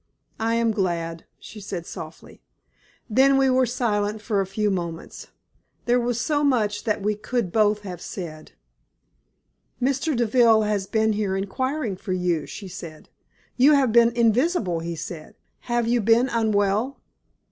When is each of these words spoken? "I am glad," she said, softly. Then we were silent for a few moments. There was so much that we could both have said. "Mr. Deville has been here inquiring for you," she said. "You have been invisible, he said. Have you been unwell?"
"I 0.39 0.55
am 0.55 0.71
glad," 0.71 1.25
she 1.37 1.61
said, 1.61 1.85
softly. 1.85 2.41
Then 3.07 3.37
we 3.37 3.51
were 3.51 3.67
silent 3.67 4.19
for 4.19 4.41
a 4.41 4.47
few 4.47 4.71
moments. 4.71 5.27
There 5.85 5.99
was 5.99 6.19
so 6.19 6.43
much 6.43 6.85
that 6.85 7.03
we 7.03 7.13
could 7.13 7.51
both 7.51 7.81
have 7.81 8.01
said. 8.01 8.53
"Mr. 9.79 10.15
Deville 10.17 10.63
has 10.63 10.87
been 10.87 11.13
here 11.13 11.37
inquiring 11.37 11.97
for 11.97 12.13
you," 12.13 12.47
she 12.47 12.67
said. 12.67 13.09
"You 13.57 13.73
have 13.73 13.91
been 13.91 14.09
invisible, 14.15 14.79
he 14.79 14.95
said. 14.95 15.35
Have 15.69 15.87
you 15.87 16.01
been 16.01 16.29
unwell?" 16.29 16.99